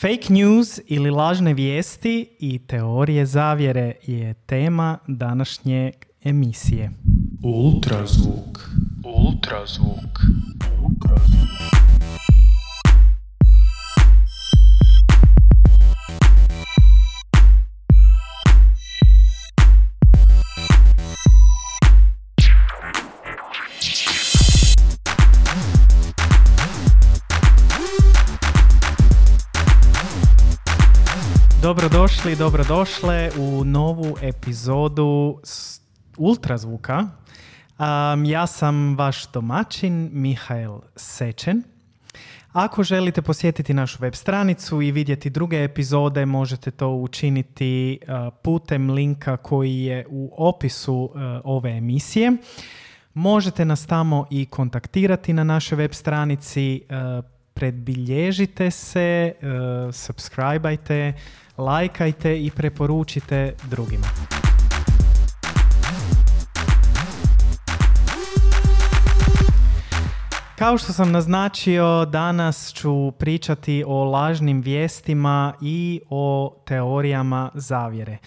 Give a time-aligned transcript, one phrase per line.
[0.00, 5.92] Fake news ili lažne vijesti i teorije zavjere je tema današnje
[6.24, 6.90] emisije.
[7.42, 8.70] Ultrazvuk.
[9.04, 10.20] Ultrazvuk.
[31.62, 35.40] Dobrodošli, dobrodošle u novu epizodu
[36.16, 36.98] Ultrazvuka.
[36.98, 41.62] Um, ja sam vaš domaćin, Mihael Sečen.
[42.52, 48.00] Ako želite posjetiti našu web stranicu i vidjeti druge epizode, možete to učiniti
[48.42, 51.12] putem linka koji je u opisu
[51.44, 52.32] ove emisije.
[53.14, 56.82] Možete nas tamo i kontaktirati na našoj web stranici,
[57.54, 59.32] predbilježite se,
[59.92, 61.12] subscribeajte,
[61.58, 64.06] lajkajte i preporučite drugima.
[70.58, 78.18] Kao što sam naznačio, danas ću pričati o lažnim vijestima i o teorijama zavjere.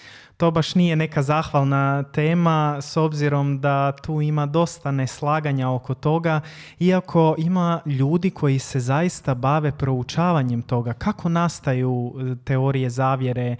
[0.42, 6.42] To baš nije neka zahvalna tema s obzirom da tu ima dosta neslaganja oko toga,
[6.80, 13.56] iako ima ljudi koji se zaista bave proučavanjem toga, kako nastaju e, teorije zavjere,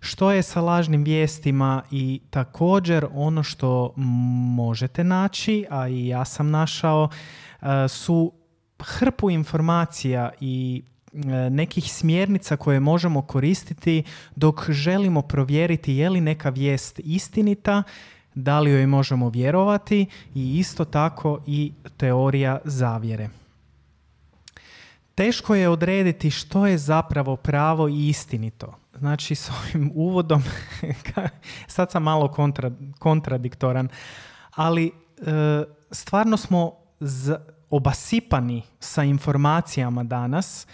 [0.00, 3.92] što je sa lažnim vijestima i također ono što
[4.56, 7.08] možete naći, a i ja sam našao,
[7.62, 8.32] e, su
[8.82, 10.82] hrpu informacija i
[11.50, 14.02] nekih smjernica koje možemo koristiti
[14.36, 17.82] dok želimo provjeriti je li neka vijest istinita,
[18.34, 23.28] da li joj možemo vjerovati i isto tako i teorija zavjere.
[25.14, 28.74] Teško je odrediti što je zapravo pravo i istinito.
[28.98, 30.42] Znači, s ovim uvodom,
[31.66, 33.88] sad sam malo kontra, kontradiktoran,
[34.54, 34.92] ali e,
[35.90, 36.72] stvarno smo
[37.70, 40.66] obasipani sa informacijama danas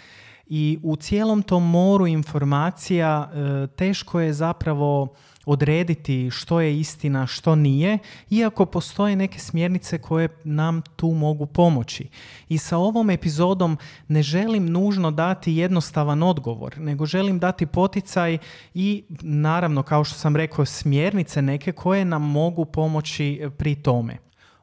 [0.49, 5.07] i u cijelom tom moru informacija e, teško je zapravo
[5.45, 7.97] odrediti što je istina, što nije,
[8.29, 12.07] iako postoje neke smjernice koje nam tu mogu pomoći.
[12.49, 13.77] I sa ovom epizodom
[14.07, 18.37] ne želim nužno dati jednostavan odgovor, nego želim dati poticaj
[18.73, 24.17] i naravno, kao što sam rekao, smjernice neke koje nam mogu pomoći pri tome.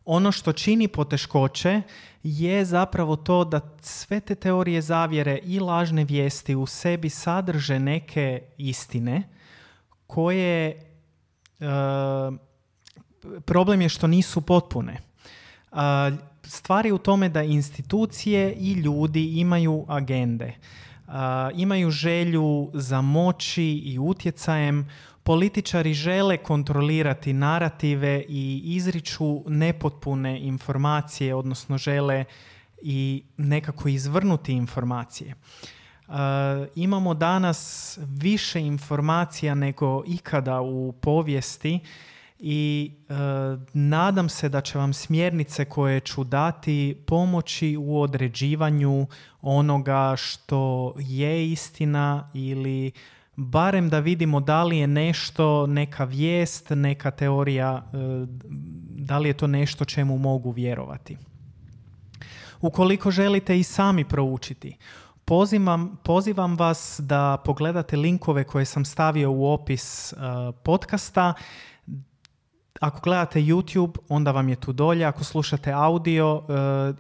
[0.05, 1.83] Ono što čini poteškoće
[2.27, 8.43] je zapravo to da sve te teorije zavjere i lažne vijesti u sebi sadrže neke
[8.59, 9.23] istine
[10.07, 10.77] koje e,
[13.45, 14.99] problem je što nisu potpune.
[15.73, 16.11] A,
[16.43, 20.55] stvar je u tome da institucije i ljudi imaju agende.
[21.07, 24.91] A, imaju želju za moći i utjecajem.
[25.27, 32.25] Političari žele kontrolirati narative i izriču nepotpune informacije, odnosno žele
[32.83, 35.35] i nekako izvrnuti informacije.
[36.09, 36.15] Uh,
[36.75, 41.81] imamo danas više informacija nego ikada u povijesti
[42.39, 43.17] i uh,
[43.73, 49.07] nadam se da će vam smjernice koje ću dati pomoći u određivanju
[49.43, 52.93] onoga što je istina ili
[53.37, 58.29] barem da vidimo da li je nešto, neka vijest, neka teorija, uh,
[58.99, 61.17] da li je to nešto čemu mogu vjerovati.
[62.61, 64.77] Ukoliko želite i sami proučiti,
[65.25, 70.19] pozivam, pozivam vas da pogledate linkove koje sam stavio u opis uh,
[70.65, 71.35] podcasta.
[72.81, 75.05] Ako gledate YouTube, onda vam je tu dolje.
[75.05, 76.45] Ako slušate audio, uh,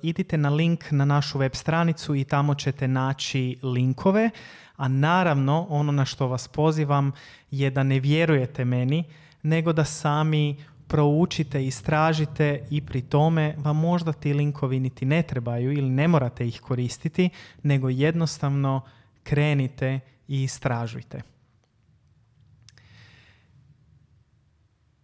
[0.03, 4.31] idite na link na našu web stranicu i tamo ćete naći linkove.
[4.76, 7.12] A naravno, ono na što vas pozivam
[7.50, 9.04] je da ne vjerujete meni,
[9.42, 10.56] nego da sami
[10.88, 16.48] proučite, istražite i pri tome vam možda ti linkovi niti ne trebaju ili ne morate
[16.48, 17.31] ih koristiti,
[17.62, 18.81] nego jednostavno
[19.22, 21.22] krenite i istražujte.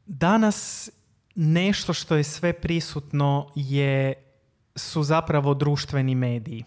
[0.07, 0.91] Danas
[1.35, 4.15] nešto što je sve prisutno je,
[4.77, 6.65] su zapravo društveni mediji.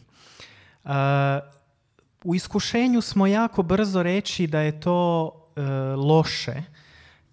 [2.25, 6.63] U iskušenju smo jako brzo reći da je to uh, loše,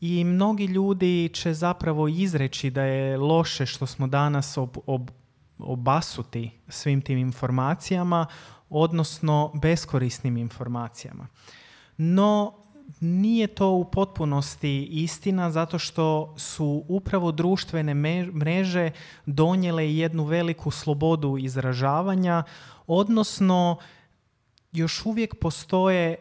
[0.02, 5.10] i mnogi ljudi će zapravo izreći da je loše što smo danas ob, ob,
[5.58, 8.26] obasuti svim tim informacijama,
[8.70, 11.26] odnosno beskorisnim informacijama.
[11.96, 12.54] No,
[13.00, 17.94] nije to u potpunosti istina zato što su upravo društvene
[18.34, 18.90] mreže
[19.26, 22.42] donijele jednu veliku slobodu izražavanja,
[22.86, 23.76] odnosno
[24.72, 26.16] još uvijek postoje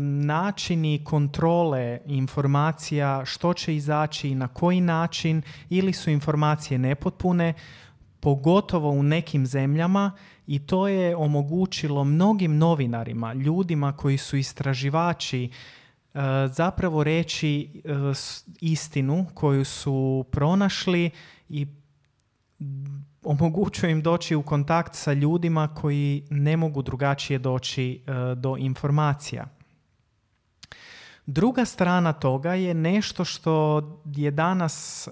[0.00, 7.54] načini kontrole informacija, što će izaći i na koji način, ili su informacije nepotpune,
[8.20, 10.12] pogotovo u nekim zemljama
[10.46, 15.50] i to je omogućilo mnogim novinarima, ljudima koji su istraživači, e,
[16.52, 17.90] zapravo reći e,
[18.60, 21.10] istinu koju su pronašli
[21.48, 21.66] i
[23.24, 29.46] omogućuje im doći u kontakt sa ljudima koji ne mogu drugačije doći e, do informacija.
[31.26, 33.82] Druga strana toga je nešto što
[34.16, 35.10] je danas e,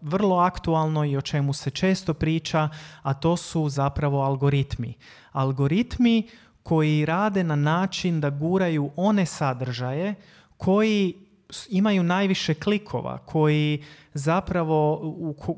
[0.00, 2.68] vrlo aktualno i o čemu se često priča,
[3.02, 4.94] a to su zapravo algoritmi.
[5.32, 6.28] Algoritmi
[6.62, 10.14] koji rade na način da guraju one sadržaje
[10.56, 11.25] koji
[11.68, 13.84] imaju najviše klikova, koji
[14.14, 15.02] zapravo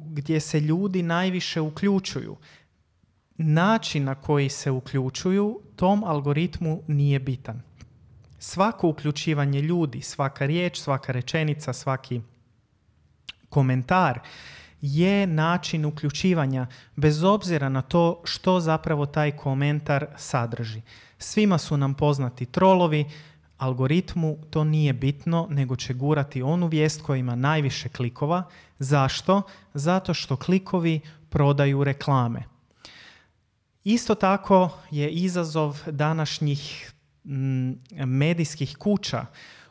[0.05, 2.37] gdje se ljudi najviše uključuju.
[3.37, 7.63] Način na koji se uključuju tom algoritmu nije bitan
[8.39, 12.21] svako uključivanje ljudi, svaka riječ, svaka rečenica, svaki
[13.49, 14.21] komentar
[14.81, 20.83] je način uključivanja bez obzira na to što zapravo taj komentar sadrži.
[21.19, 23.05] Svima su nam poznati trolovi,
[23.59, 28.43] algoritmu to nije bitno, nego će gurati onu vijest koja ima najviše klikova.
[28.79, 29.43] Zašto?
[29.75, 32.43] Zato što klikovi prodaju reklame.
[33.85, 36.93] Isto tako je izazov današnjih
[38.07, 39.27] medijskih kuća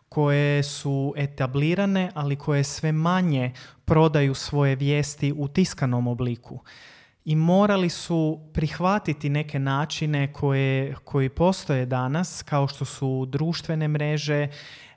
[0.09, 3.53] koje su etablirane, ali koje sve manje
[3.85, 6.59] prodaju svoje vijesti u tiskanom obliku.
[7.27, 14.47] I morali su prihvatiti neke načine koje, koji postoje danas, kao što su društvene mreže,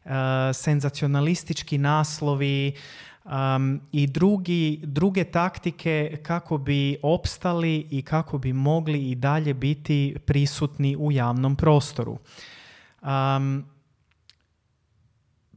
[0.05, 0.11] uh,
[0.55, 2.73] senzacionalistički naslovi
[3.25, 10.17] um, i drugi, druge taktike kako bi opstali i kako bi mogli i dalje biti
[10.27, 12.19] prisutni u javnom prostoru.
[13.03, 13.65] Um,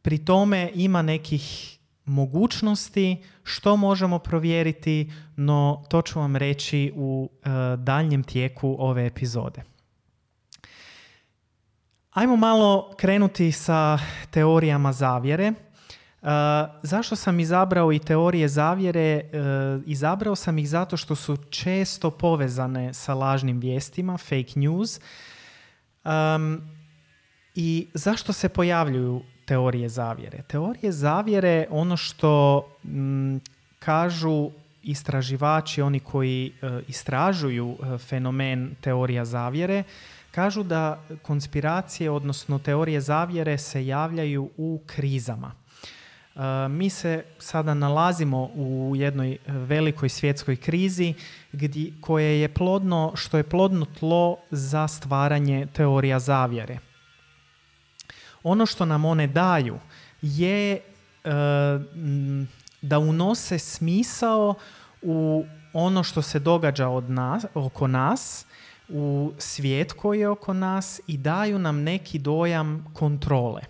[0.02, 7.80] pri tome ima nekih mogućnosti što možemo provjeriti, no to ću vam reći u uh,
[7.80, 9.64] daljnjem tijeku ove epizode.
[12.12, 14.00] Ajmo malo krenuti sa
[14.32, 15.54] teorijama zavjere.
[16.22, 16.30] Uh,
[16.84, 19.22] zašto sam izabrao i teorije zavjere?
[19.24, 25.00] Uh, izabrao sam ih zato što su često povezane sa lažnim vijestima, fake news.
[26.06, 26.62] Um,
[27.56, 30.42] i zašto se pojavljuju teorije zavjere?
[30.48, 33.38] Teorije zavjere, ono što mm,
[33.80, 34.52] kažu
[34.84, 39.84] istraživači, oni koji e, istražuju e, fenomen teorija zavjere,
[40.32, 45.52] kažu da konspiracije, odnosno teorije zavjere se javljaju u krizama.
[45.52, 51.14] E, mi se sada nalazimo u jednoj velikoj svjetskoj krizi
[51.52, 56.93] gdje, koje je plodno, što je plodno tlo za stvaranje teorija zavjere
[58.44, 59.78] ono što nam one daju
[60.22, 60.80] je e,
[62.82, 64.56] da unose smisao
[65.02, 68.46] u ono što se događa od nas, oko nas,
[68.90, 73.62] u svijet koji je oko nas i daju nam neki dojam kontrole.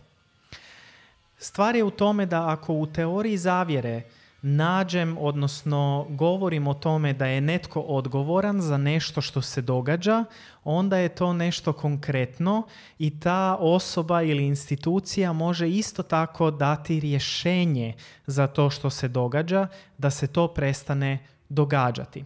[1.38, 4.02] Stvar je u tome da ako u teoriji zavjere
[4.44, 10.26] nađem, odnosno govorim o tome da je netko odgovoran za nešto što se događa,
[10.64, 12.68] onda je to nešto konkretno
[13.00, 17.94] i ta osoba ili institucija može isto tako dati rješenje
[18.28, 22.26] za to što se događa, da se to prestane događati.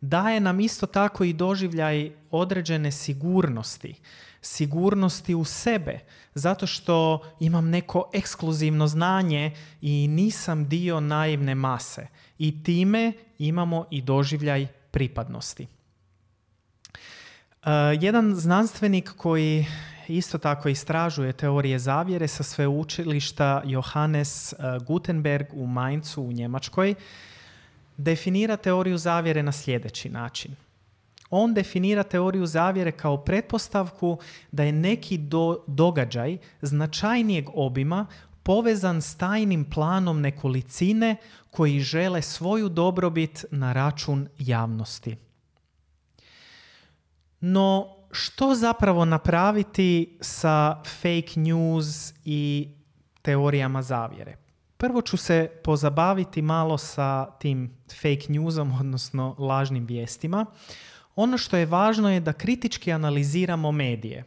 [0.00, 3.94] Daje nam isto tako i doživljaj određene sigurnosti
[4.42, 5.98] sigurnosti u sebe,
[6.34, 12.06] zato što imam neko ekskluzivno znanje i nisam dio naivne mase.
[12.38, 15.66] I time imamo i doživljaj pripadnosti.
[17.62, 17.66] Uh,
[18.00, 19.66] jedan znanstvenik koji
[20.08, 26.94] isto tako istražuje teorije zavjere sa sveučilišta Johannes uh, Gutenberg u Mainzu u Njemačkoj
[27.96, 30.56] definira teoriju zavjere na sljedeći način–
[31.30, 34.18] on definira teoriju zavjere kao pretpostavku
[34.52, 38.06] da je neki do, događaj značajnijeg obima
[38.42, 41.16] povezan s tajnim planom nekolicine
[41.50, 45.16] koji žele svoju dobrobit na račun javnosti.
[47.40, 52.68] No, što zapravo napraviti sa fake news i
[53.22, 54.36] teorijama zavjere?
[54.76, 60.46] Prvo ću se pozabaviti malo sa tim fake newsom, odnosno lažnim vijestima.
[61.20, 64.24] Ono što je važno je da kritički analiziramo medije.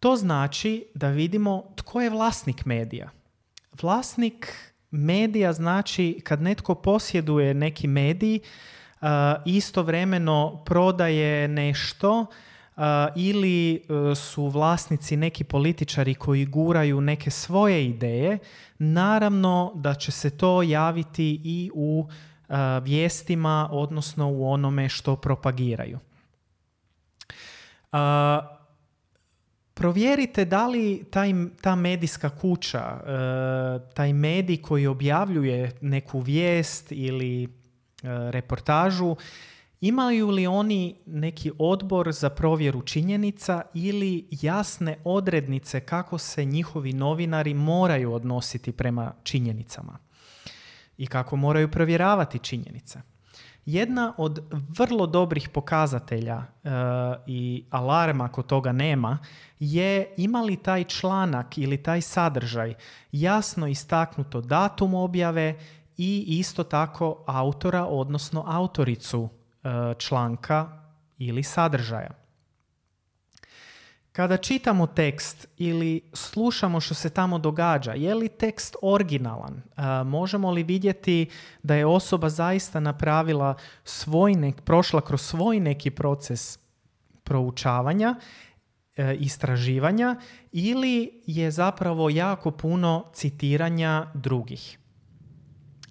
[0.00, 3.10] To znači da vidimo tko je vlasnik medija.
[3.82, 4.52] Vlasnik
[4.90, 8.38] medija znači kad netko posjeduje neki medij,
[9.44, 12.26] istovremeno prodaje nešto
[13.16, 18.38] ili e, su vlasnici neki političari koji guraju neke svoje ideje,
[18.78, 22.08] naravno da će se to javiti i u
[22.82, 25.98] vijestima, odnosno u onome što propagiraju.
[29.74, 37.48] Provjerite da li taj, ta medijska kuća, e, taj medij koji objavljuje neku vijest ili
[38.30, 39.16] reportažu,
[39.80, 47.54] imaju li oni neki odbor za provjeru činjenica ili jasne odrednice kako se njihovi novinari
[47.54, 50.03] moraju odnositi prema činjenicama
[50.98, 53.00] i kako moraju provjeravati činjenice.
[53.66, 54.42] Jedna od
[54.78, 56.70] vrlo dobrih pokazatelja e,
[57.26, 59.18] i alarma ako toga nema
[59.58, 62.74] je ima li taj članak ili taj sadržaj
[63.12, 65.58] jasno istaknuto datum objave
[65.96, 70.68] i isto tako autora odnosno autoricu e, članka
[71.18, 72.23] ili sadržaja.
[74.16, 79.62] Kada čitamo tekst ili slušamo što se tamo događa, je li tekst originalan?
[80.06, 81.26] možemo li vidjeti
[81.62, 83.54] da je osoba zaista napravila
[83.84, 86.58] svoj nek, prošla kroz svoj neki proces
[87.24, 88.14] proučavanja,
[88.96, 90.16] e, istraživanja
[90.52, 94.78] ili je zapravo jako puno citiranja drugih?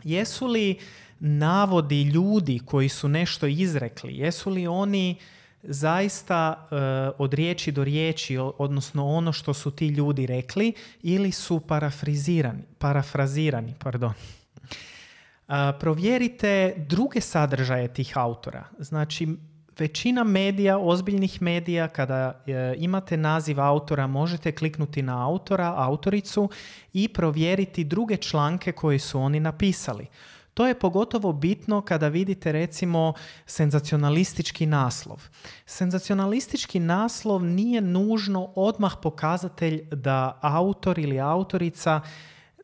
[0.04, 0.80] Jesu li
[1.20, 5.16] navodi ljudi koji su nešto izrekli, jesu li oni
[5.64, 6.76] zaista e,
[7.18, 13.74] od riječi do riječi, odnosno ono što su ti ljudi rekli, ili su parafrizirani, parafrazirani.
[13.80, 14.14] Pardon.
[15.48, 18.64] Uh, provjerite druge sadržaje tih autora.
[18.80, 19.28] Znači,
[19.80, 26.50] većina medija, ozbiljnih medija, kada e, imate naziv autora, možete kliknuti na autora, autoricu
[26.94, 30.08] i provjeriti druge članke koje su oni napisali.
[30.54, 33.14] To je pogotovo bitno kada vidite recimo
[33.46, 35.22] senzacionalistički naslov.
[35.66, 42.02] Senzacionalistički naslov nije nužno odmah pokazatelj da autor ili autorica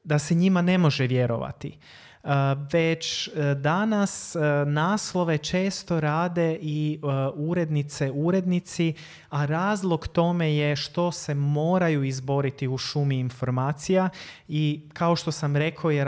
[0.10, 1.78] da se njima ne može vjerovati.
[2.24, 2.30] E,
[2.74, 7.00] već e, danas e, naslove često rade i
[7.36, 8.94] urednice, urednici,
[9.30, 14.10] a razlog tome je što se moraju izboriti u šumi informacija
[14.48, 16.08] i kao što sam rekao jer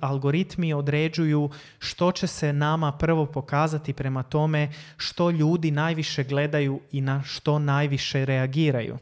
[0.00, 7.00] algoritmi određuju što će se nama prvo pokazati prema tome što ljudi najviše gledaju i
[7.00, 8.98] na što najviše reagiraju.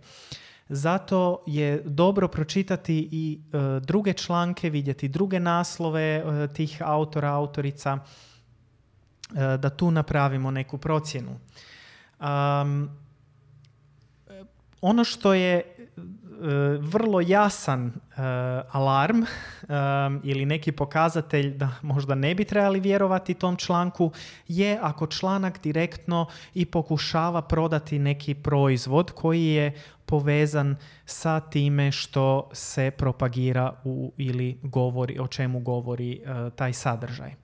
[0.68, 7.99] Zato je dobro pročitati i e, druge članke, vidjeti druge naslove e, tih autora, autorica,
[7.99, 11.38] e, da tu napravimo neku procjenu.
[14.80, 15.73] ono što je
[16.80, 17.92] vrlo jasan
[18.70, 19.22] alarm
[20.22, 24.12] ili neki pokazatelj da možda ne bi trebali vjerovati tom članku
[24.48, 29.72] je ako članak direktno i pokušava prodati neki proizvod koji je
[30.06, 30.76] povezan
[31.06, 36.20] sa time što se propagira u, ili govori, o čemu govori
[36.56, 37.34] taj sadržaj.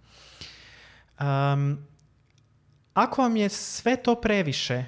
[1.20, 1.78] Um,
[2.94, 4.84] ako vam je sve to previše,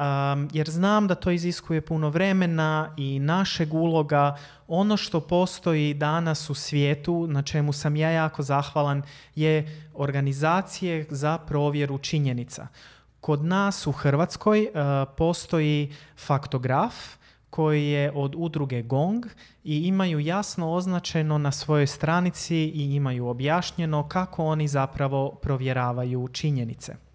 [0.00, 4.36] um, jer znam da to iziskuje puno vremena i našeg uloga,
[4.68, 9.02] ono što postoji danas u svijetu, na čemu sam ja jako zahvalan,
[9.34, 12.66] je organizacije za provjeru činjenica.
[13.20, 14.80] Kod nas u Hrvatskoj uh,
[15.16, 15.92] postoji
[16.26, 16.94] faktograf
[17.50, 19.26] koji je od udruge GONG
[19.64, 27.09] i imaju jasno označeno na svojoj stranici i imaju objašnjeno kako oni zapravo provjeravaju činjenice.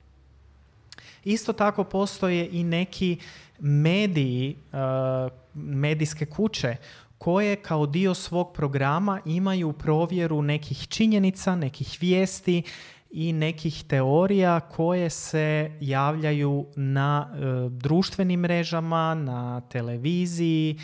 [1.25, 3.17] Isto tako postoje i neki
[3.60, 6.75] mediji, uh, medijske kuće
[7.17, 12.63] koje kao dio svog programa imaju provjeru nekih činjenica, nekih vijesti
[13.12, 20.79] i nekih teorija koje se javljaju na e, društvenim mrežama, na televiziji,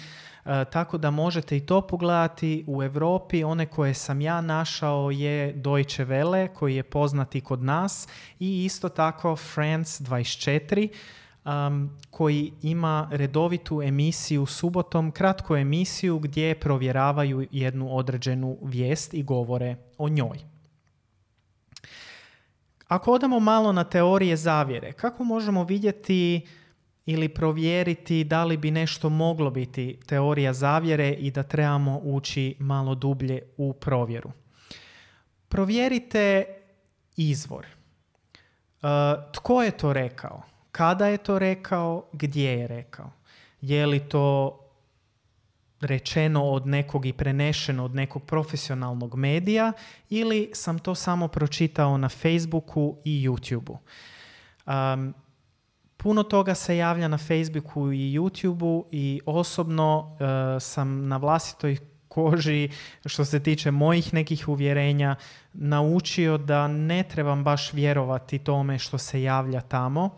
[0.45, 2.63] e, tako da možete i to pogledati.
[2.67, 8.07] U Europi one koje sam ja našao je Deutsche Welle koji je poznati kod nas
[8.39, 10.89] i isto tako France 24
[11.45, 19.75] um, koji ima redovitu emisiju subotom, kratku emisiju gdje provjeravaju jednu određenu vijest i govore
[19.97, 20.37] o njoj.
[22.87, 26.47] Ako odamo malo na teorije zavjere, kako možemo vidjeti
[27.05, 32.95] ili provjeriti da li bi nešto moglo biti teorija zavjere i da trebamo ući malo
[32.95, 34.31] dublje u provjeru?
[35.47, 36.45] Provjerite
[37.17, 37.65] izvor.
[37.65, 38.87] E,
[39.33, 40.41] tko je to rekao?
[40.71, 42.09] Kada je to rekao?
[42.13, 43.11] Gdje je rekao?
[43.61, 44.57] Je li to
[45.81, 49.73] rečeno od nekog i prenešeno od nekog profesionalnog medija
[50.09, 53.77] ili sam to samo pročitao na Facebooku i YouTubeu.
[54.65, 55.13] Um,
[56.03, 61.77] Puno toga se javlja na Facebooku i YouTubeu i osobno e, sam na vlastitoj
[62.07, 62.69] koži
[63.05, 65.15] što se tiče mojih nekih uvjerenja
[65.53, 70.09] naučio da ne trebam baš vjerovati tome što se javlja tamo.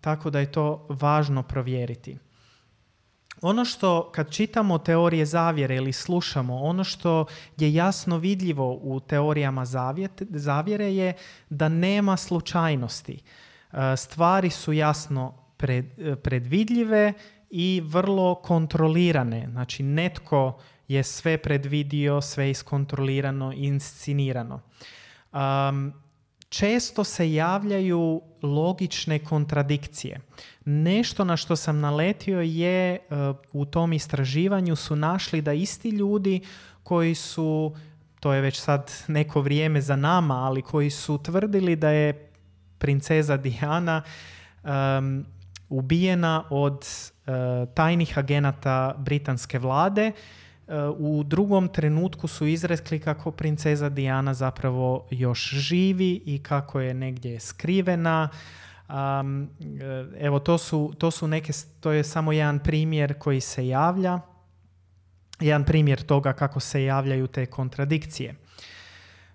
[0.00, 2.18] tako da je to važno provjeriti.
[3.42, 9.64] Ono što kad čitamo teorije zavjere ili slušamo, ono što je jasno vidljivo u teorijama
[10.30, 11.12] zavjere je
[11.50, 13.22] da nema slučajnosti.
[13.72, 15.34] E, stvari su jasno
[16.22, 17.12] predvidljive
[17.50, 19.46] i vrlo kontrolirane.
[19.50, 20.58] Znači netko
[20.88, 24.60] je sve predvidio, sve iskontrolirano, inscinirano.
[25.32, 25.92] Um,
[26.48, 30.20] često se javljaju logične kontradikcije.
[30.64, 36.40] Nešto na što sam naletio je uh, u tom istraživanju su našli da isti ljudi
[36.82, 37.74] koji su,
[38.20, 42.29] to je već sad neko vrijeme za nama, ali koji su tvrdili da je
[42.80, 44.02] princeza Diana
[44.62, 45.24] um,
[45.68, 46.86] ubijena od
[47.26, 50.12] uh, tajnih agenata britanske vlade
[50.96, 57.40] u drugom trenutku su izrekli kako princeza Diana zapravo još živi i kako je negdje
[57.40, 58.28] skrivena.
[58.88, 59.50] Um,
[60.18, 64.20] evo, to su, to su neke, to je samo jedan primjer koji se javlja.
[65.40, 68.34] Jedan primjer toga kako se javljaju te kontradikcije.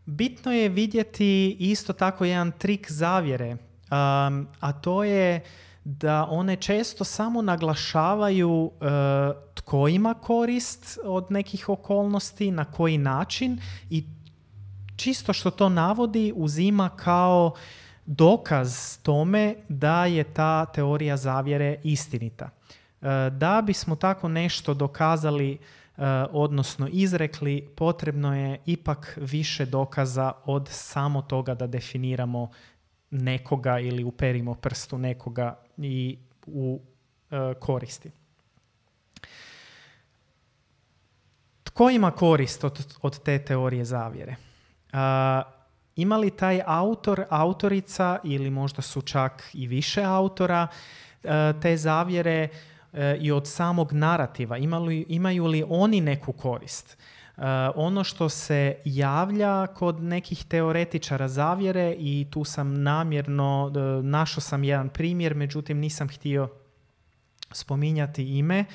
[0.06, 5.42] Bitno je vidjeti isto tako jedan trik zavjere, um, a to je
[5.84, 8.72] da one često samo naglašavaju uh,
[9.54, 13.60] tko ima korist od nekih okolnosti, na koji način
[13.90, 14.04] i
[14.96, 17.54] čisto što to navodi uzima kao
[18.06, 22.50] dokaz tome da je ta teorija zavjere istinita.
[23.02, 25.58] Uh, da bismo tako nešto dokazali
[26.32, 32.52] odnosno izrekli, potrebno je ipak više dokaza od samo toga da definiramo
[33.12, 36.82] nekoga ili uperimo prstu nekoga i u
[37.32, 38.12] e, koristi.
[41.64, 44.36] Tko ima korist od, od te teorije zavjere?
[44.94, 45.00] Uh,
[45.96, 50.68] ima li taj autor, autorica ili možda su čak i više autora
[51.62, 52.50] te zavjere
[53.20, 54.58] i od samog narativa?
[55.08, 56.98] imaju li oni neku korist?
[57.38, 57.44] Uh,
[57.76, 64.64] ono što se javlja kod nekih teoretičara zavjere i tu sam namjerno, uh, našao sam
[64.64, 66.50] jedan primjer, međutim nisam htio
[67.52, 68.66] spominjati ime,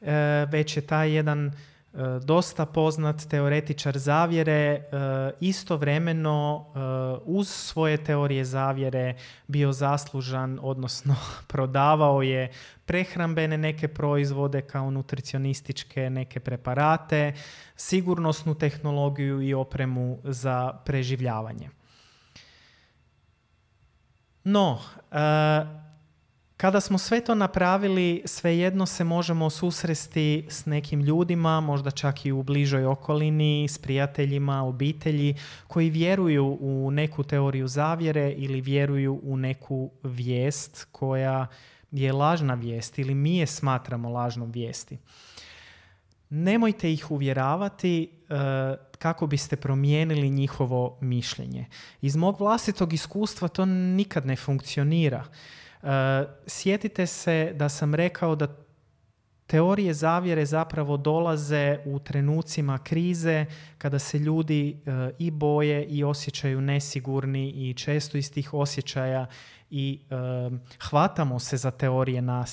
[0.00, 0.08] uh,
[0.50, 1.52] već je taj jedan
[2.22, 4.82] dosta poznat teoretičar zavjere, e,
[5.40, 6.78] istovremeno e,
[7.24, 9.14] uz svoje teorije zavjere
[9.46, 11.16] bio zaslužan, odnosno
[11.52, 12.52] prodavao je
[12.84, 17.32] prehrambene neke proizvode kao nutricionističke neke preparate,
[17.76, 21.70] sigurnosnu tehnologiju i opremu za preživljavanje.
[24.44, 24.78] No,
[26.56, 32.32] kada smo sve to napravili, svejedno se možemo susresti s nekim ljudima, možda čak i
[32.32, 35.34] u bližoj okolini, s prijateljima, obitelji,
[35.66, 41.46] koji vjeruju u neku teoriju zavjere ili vjeruju u neku vijest koja
[41.90, 44.98] je lažna vijest ili mi je smatramo lažnom vijesti.
[46.30, 48.34] Nemojte ih uvjeravati e,
[48.98, 51.66] kako biste promijenili njihovo mišljenje.
[52.02, 55.24] Iz mog vlastitog iskustva to nikad ne funkcionira.
[55.84, 58.56] Eh, sjetite se da sam rekao da
[59.46, 63.46] teorije zavjere zapravo dolaze u trenucima krize
[63.78, 69.26] kada se ljudi eh, i boje i osjećaju nesigurni i često iz tih osjećaja
[69.70, 70.14] i eh,
[70.88, 72.44] hvatamo se za teorije na,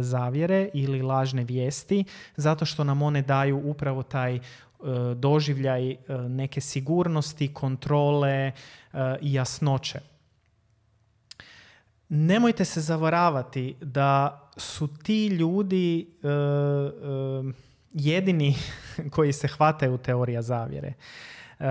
[0.00, 2.04] zavjere ili lažne vijesti
[2.36, 4.40] zato što nam one daju upravo taj
[5.16, 5.96] doživljaj
[6.28, 8.52] neke sigurnosti, kontrole
[9.20, 10.11] i jasnoće
[12.14, 16.32] nemojte se zavaravati da su ti ljudi e, e,
[17.92, 18.54] jedini
[19.14, 20.88] koji se hvataju teorija zavjere.
[20.88, 21.64] E,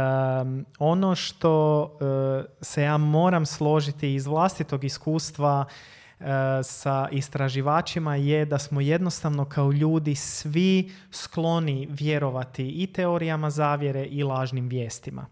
[0.79, 1.97] ono što
[2.61, 5.65] se ja moram složiti iz vlastitog iskustva
[6.63, 14.23] sa istraživačima je da smo jednostavno kao ljudi svi skloni vjerovati i teorijama zavjere i
[14.23, 15.25] lažnim vijestima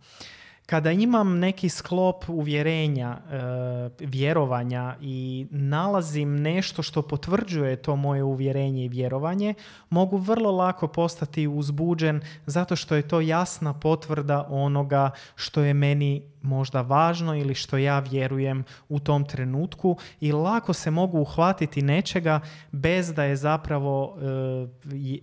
[0.70, 8.86] kada imam neki sklop uvjerenja, e, vjerovanja i nalazim nešto što potvrđuje to moje uvjerenje
[8.86, 9.54] i vjerovanje,
[9.90, 16.22] mogu vrlo lako postati uzbuđen zato što je to jasna potvrda onoga što je meni
[16.42, 22.40] možda važno ili što ja vjerujem u tom trenutku i lako se mogu uhvatiti nečega
[22.72, 24.68] bez da je zapravo e,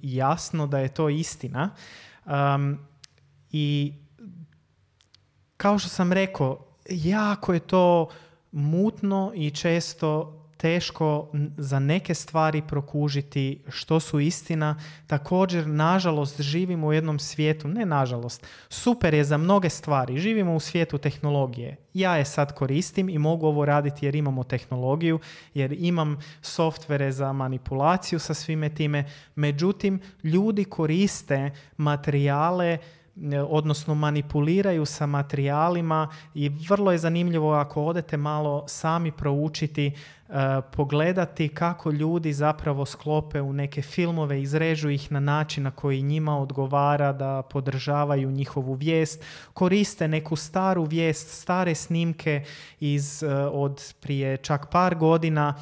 [0.02, 1.70] jasno da je to istina.
[3.52, 3.92] I
[5.56, 8.08] kao što sam rekao, jako je to
[8.52, 14.80] mutno i često teško za neke stvari prokužiti što su istina.
[15.06, 20.18] Također, nažalost, živimo u jednom svijetu, ne nažalost, super je za mnoge stvari.
[20.18, 21.76] Živimo u svijetu tehnologije.
[21.94, 25.18] Ja je sad koristim i mogu ovo raditi jer imamo tehnologiju,
[25.54, 29.04] jer imam softvere za manipulaciju sa svime time.
[29.34, 32.78] Međutim, ljudi koriste materijale
[33.48, 39.92] odnosno manipuliraju sa materijalima i vrlo je zanimljivo ako odete malo sami proučiti, e,
[40.72, 46.38] pogledati kako ljudi zapravo sklope u neke filmove, izrežu ih na način na koji njima
[46.38, 52.44] odgovara da podržavaju njihovu vijest, koriste neku staru vijest, stare snimke
[52.80, 55.54] iz e, od prije čak par godina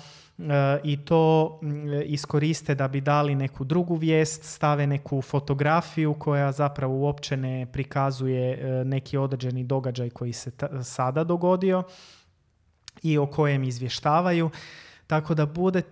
[0.85, 1.61] i to
[2.05, 8.53] iskoriste da bi dali neku drugu vijest, stave neku fotografiju koja zapravo uopće ne prikazuje
[8.53, 10.51] e, neki određeni događaj koji se
[10.83, 11.83] sada dogodio
[13.03, 14.51] i o kojem izvještavaju.
[15.07, 15.83] Tako da bude,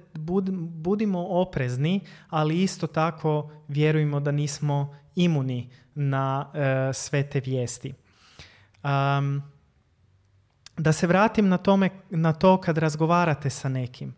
[0.54, 7.94] budimo oprezni, ali isto tako vjerujemo da nismo imuni na e, sve te vijesti.
[8.84, 9.42] Um,
[10.76, 14.14] da se vratim na, tome, na to kad razgovarate sa nekim.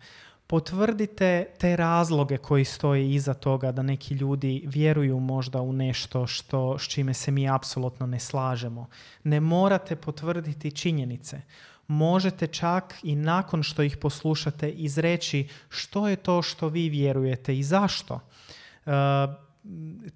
[0.46, 6.78] Potvrdite te razloge koji stoje iza toga da neki ljudi vjeruju možda u nešto što,
[6.78, 8.86] s čime se mi apsolutno ne slažemo.
[9.24, 11.40] Ne morate potvrditi činjenice.
[11.86, 17.62] Možete čak i nakon što ih poslušate izreći što je to što vi vjerujete i
[17.62, 18.14] zašto.
[18.14, 18.92] Uh,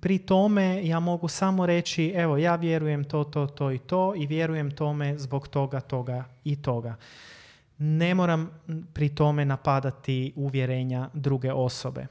[0.00, 4.26] pri tome ja mogu samo reći evo ja vjerujem to, to, to i to i
[4.26, 6.96] vjerujem tome zbog toga, toga i toga.
[7.78, 8.50] Ne moram
[8.92, 12.06] pri tome napadati uvjerenja druge osobe.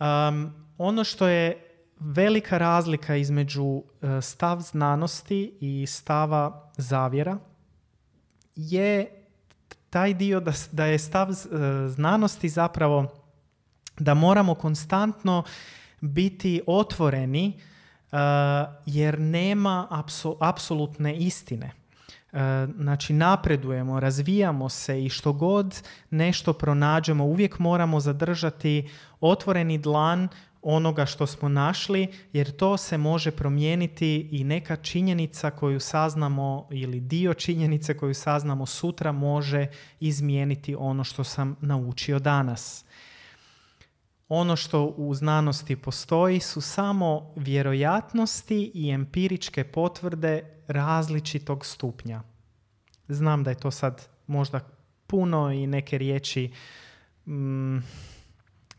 [0.00, 1.66] Um, ono što je
[2.00, 7.38] velika razlika između e, stav znanosti i stava zavjera
[8.54, 9.06] je
[9.90, 11.34] taj dio da, da je stav e,
[11.88, 13.06] znanosti zapravo
[13.98, 15.42] da moramo konstantno
[16.00, 17.52] biti otvoreni
[18.12, 18.18] uh,
[18.86, 20.04] jer nema
[20.40, 21.72] apsolutne istine.
[22.32, 22.38] Uh,
[22.78, 28.88] znači napredujemo, razvijamo se i što god nešto pronađemo, uvijek moramo zadržati
[29.20, 30.28] otvoreni dlan
[30.68, 37.00] onoga što smo našli, jer to se može promijeniti i neka činjenica koju saznamo ili
[37.00, 39.66] dio činjenice koju saznamo sutra može
[40.00, 42.84] izmijeniti ono što sam naučio danas.
[44.28, 52.22] Ono što u znanosti postoji su samo vjerojatnosti i empiričke potvrde različitog stupnja.
[53.08, 54.60] Znam da je to sad možda
[55.06, 56.52] puno i neke riječi
[57.26, 57.78] mm,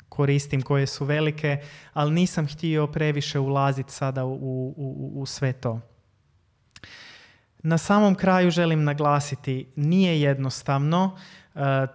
[0.10, 4.34] koristim koje su velike, ali nisam htio previše ulaziti sada u,
[4.78, 5.80] u, u sve to.
[7.64, 11.18] Na samom kraju želim naglasiti, nije jednostavno,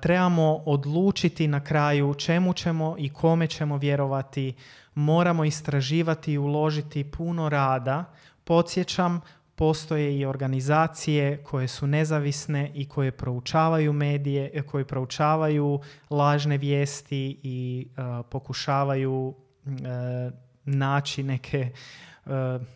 [0.00, 4.54] trebamo odlučiti na kraju čemu ćemo i kome ćemo vjerovati.
[4.94, 8.04] Moramo istraživati i uložiti puno rada.
[8.44, 9.20] Podsjećam,
[9.54, 17.40] postoje i organizacije koje su nezavisne i koje proučavaju medije, e, koje proučavaju lažne vijesti
[17.42, 19.34] i e, pokušavaju
[20.64, 21.70] naći neke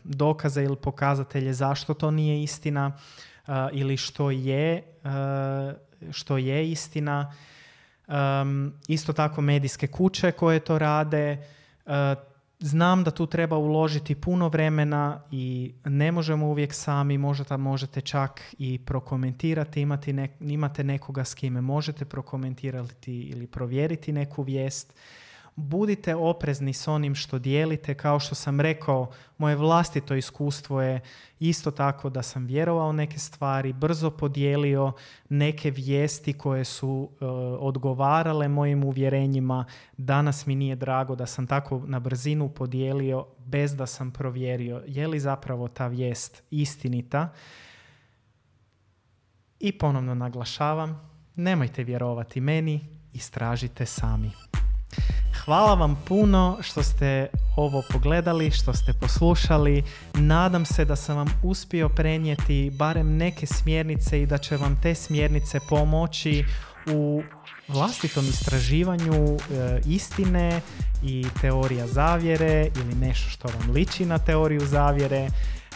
[0.04, 2.92] dokaze ili pokazatelje zašto to nije istina
[3.72, 4.82] ili što je
[6.12, 7.32] što je istina.
[8.06, 11.46] Um, isto tako medijske kuće koje to rade.
[11.86, 11.92] Uh,
[12.58, 18.54] znam da tu treba uložiti puno vremena i ne možemo uvijek sami, možda možete čak
[18.58, 24.94] i prokomentirati, imati imate nekoga s kime možete prokomentirati ili provjeriti neku vijest
[25.56, 27.94] budite oprezni s onim što dijelite.
[27.94, 31.00] Kao što sam rekao, moje vlastito iskustvo je
[31.40, 34.92] isto tako da sam vjerovao neke stvari, brzo podijelio
[35.28, 37.24] neke vijesti koje su e,
[37.60, 39.64] odgovarale mojim uvjerenjima.
[39.96, 45.08] Danas mi nije drago da sam tako na brzinu podijelio bez da sam provjerio je
[45.08, 47.32] li zapravo ta vijest istinita.
[49.60, 54.30] I ponovno naglašavam, nemojte vjerovati meni, istražite sami.
[55.46, 59.82] Hvala vam puno što ste ovo pogledali, što ste poslušali.
[60.14, 64.94] Nadam se da sam vam uspio prenijeti barem neke smjernice i da će vam te
[64.94, 66.44] smjernice pomoći
[66.92, 67.22] u
[67.68, 69.36] vlastitom istraživanju e,
[69.86, 70.60] istine
[71.02, 75.28] i teorija zavjere ili nešto što vam liči na teoriju zavjere.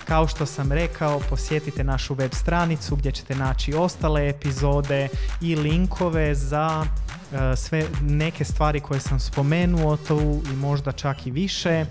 [0.04, 5.08] Kao što sam rekao, posjetite našu web stranicu gdje ćete naći ostale epizode
[5.40, 6.84] i linkove za
[7.32, 11.86] e, sve neke stvari koje sam spomenuo tu i možda čak i više.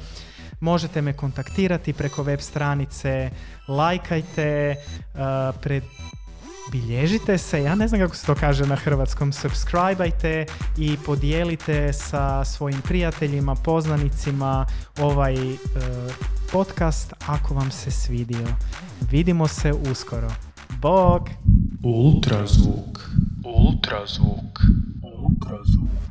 [0.59, 3.29] Možete me kontaktirati preko web stranice,
[3.67, 4.75] lajkajte,
[5.13, 5.19] uh,
[5.61, 5.83] pred,
[6.71, 10.45] bilježite se, ja ne znam kako se to kaže na hrvatskom, subscribeajte
[10.77, 14.65] i podijelite sa svojim prijateljima, poznanicima
[14.97, 15.57] ovaj e,
[16.51, 18.47] podcast ako vam se svidio.
[19.12, 20.31] Vidimo se uskoro.
[20.81, 21.29] Bog!
[21.83, 23.09] Ultrazvuk.
[23.43, 24.59] Ultrazvuk.
[25.03, 26.08] Ultrazvuk.